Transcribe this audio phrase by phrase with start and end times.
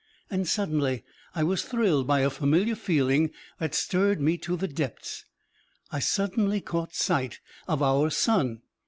[0.31, 1.03] And suddenly
[1.35, 5.25] I was thrilled by a familiar feeling that stirred me to the depths:
[5.91, 8.63] I suddenly caught sight of our sun!